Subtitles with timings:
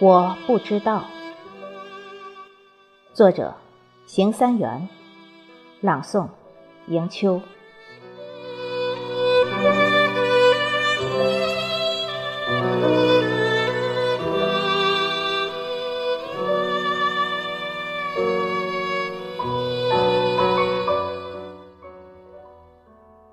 [0.00, 1.04] 我不知道。
[3.12, 3.54] 作者：
[4.06, 4.88] 邢三元，
[5.80, 6.26] 朗诵：
[6.88, 7.40] 迎秋。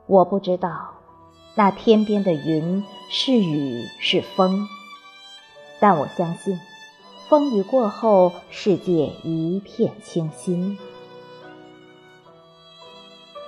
[0.06, 0.94] 我不知道，
[1.56, 4.68] 那天边的云是雨是风，
[5.82, 6.60] 但我相信，
[7.28, 10.78] 风雨过后，世界一片清新。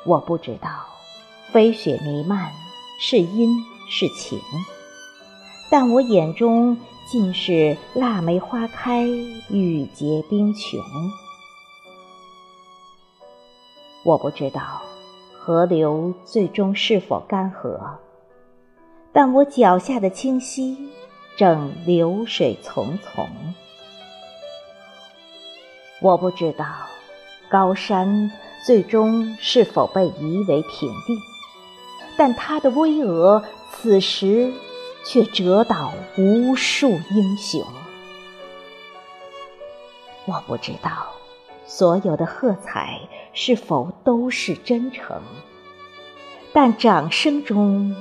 [0.03, 0.69] 我不知道，
[1.51, 2.51] 飞雪弥漫
[2.99, 4.39] 是阴是晴，
[5.69, 6.75] 但我眼中
[7.07, 10.81] 尽是腊梅花开，雨结冰琼。
[14.03, 14.81] 我不知道。
[15.45, 17.97] 河流最终是否干涸？
[19.11, 20.89] 但我脚下的清溪
[21.37, 23.27] 正流水淙淙。
[26.01, 26.65] 我不知道
[27.49, 28.31] 高山
[28.65, 31.17] 最终是否被夷为平地，
[32.17, 34.51] 但它的巍峨此时
[35.05, 37.65] 却折倒无数英雄。
[40.25, 41.09] 我不知道。
[41.65, 42.99] 所有的喝彩
[43.33, 45.21] 是否都是真诚？
[46.51, 47.95] 但掌声中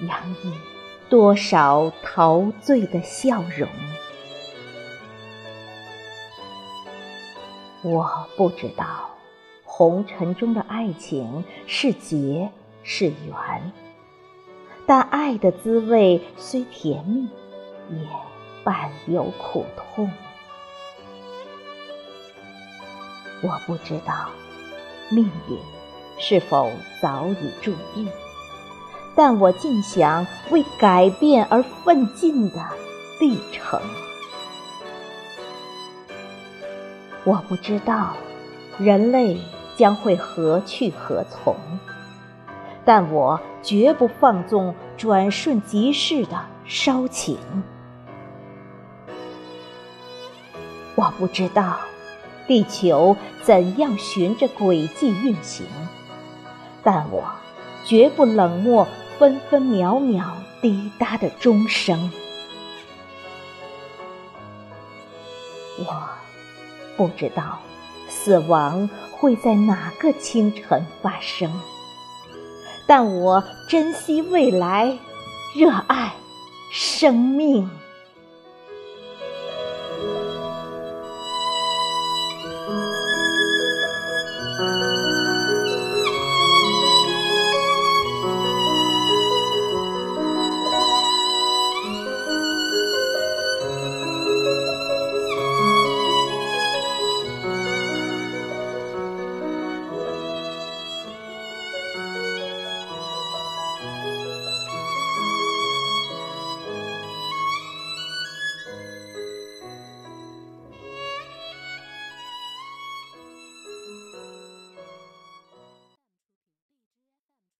[0.00, 0.52] 洋溢
[1.08, 3.68] 多少陶醉的笑容？
[7.82, 9.10] 我不知道，
[9.64, 12.50] 红尘中的爱情是劫
[12.82, 13.72] 是缘，
[14.86, 17.28] 但爱的滋味虽甜蜜，
[17.90, 18.08] 也
[18.64, 20.10] 伴有苦痛。
[23.42, 24.30] 我不知道
[25.10, 25.58] 命运
[26.18, 26.70] 是否
[27.02, 28.08] 早已注定，
[29.14, 32.60] 但我尽想为改变而奋进的
[33.20, 33.80] 历程。
[37.24, 38.14] 我不知道
[38.78, 39.40] 人类
[39.76, 41.56] 将会何去何从，
[42.84, 47.38] 但我绝不放纵转瞬即逝的烧情。
[50.94, 51.78] 我不知道。
[52.46, 55.66] 地球怎样循着轨迹运行？
[56.82, 57.24] 但我
[57.86, 58.86] 绝不冷漠
[59.24, 62.10] 分分秒秒滴答的钟声。
[65.78, 66.06] 我
[66.94, 67.58] 不知道
[68.06, 71.50] 死亡会在哪个清晨发生，
[72.86, 74.98] 但我珍惜未来，
[75.56, 76.12] 热爱
[76.70, 77.70] 生命。